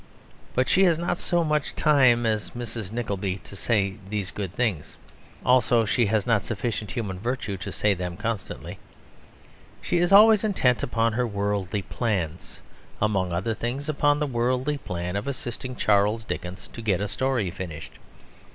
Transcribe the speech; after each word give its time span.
But 0.55 0.67
she 0.67 0.85
has 0.85 0.97
not 0.97 1.19
so 1.19 1.43
much 1.43 1.75
time 1.75 2.25
as 2.25 2.49
Mrs. 2.57 2.91
Nickleby 2.91 3.37
to 3.43 3.55
say 3.55 3.97
these 4.09 4.31
good 4.31 4.51
things; 4.51 4.97
also 5.45 5.85
she 5.85 6.07
has 6.07 6.25
not 6.25 6.41
sufficient 6.41 6.93
human 6.93 7.19
virtue 7.19 7.55
to 7.57 7.71
say 7.71 7.93
them 7.93 8.17
constantly. 8.17 8.79
She 9.79 9.99
is 9.99 10.11
always 10.11 10.43
intent 10.43 10.81
upon 10.81 11.13
her 11.13 11.27
worldly 11.27 11.83
plans, 11.83 12.61
among 12.99 13.31
other 13.31 13.53
things 13.53 13.87
upon 13.87 14.17
the 14.19 14.25
worldly 14.25 14.79
plan 14.79 15.15
of 15.15 15.27
assisting 15.27 15.75
Charles 15.75 16.23
Dickens 16.23 16.67
to 16.69 16.81
get 16.81 16.99
a 16.99 17.07
story 17.07 17.51
finished. 17.51 17.99